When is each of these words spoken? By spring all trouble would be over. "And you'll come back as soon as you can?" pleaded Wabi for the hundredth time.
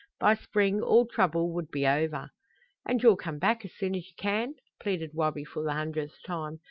By 0.19 0.33
spring 0.33 0.81
all 0.81 1.05
trouble 1.05 1.53
would 1.53 1.69
be 1.69 1.85
over. 1.85 2.31
"And 2.87 3.03
you'll 3.03 3.15
come 3.17 3.37
back 3.37 3.63
as 3.63 3.75
soon 3.77 3.93
as 3.93 4.07
you 4.07 4.15
can?" 4.17 4.55
pleaded 4.81 5.11
Wabi 5.13 5.43
for 5.45 5.61
the 5.61 5.73
hundredth 5.73 6.17
time. 6.25 6.57